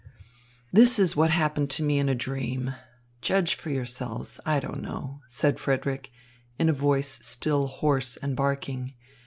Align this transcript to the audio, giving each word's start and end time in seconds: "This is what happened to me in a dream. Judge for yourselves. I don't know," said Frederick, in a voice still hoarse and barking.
"This 0.73 0.97
is 0.97 1.15
what 1.15 1.29
happened 1.29 1.69
to 1.69 1.83
me 1.83 1.99
in 1.99 2.09
a 2.09 2.15
dream. 2.15 2.73
Judge 3.21 3.53
for 3.53 3.69
yourselves. 3.69 4.39
I 4.47 4.59
don't 4.59 4.81
know," 4.81 5.21
said 5.29 5.59
Frederick, 5.59 6.11
in 6.57 6.69
a 6.69 6.73
voice 6.73 7.19
still 7.21 7.67
hoarse 7.67 8.17
and 8.17 8.35
barking. 8.35 8.95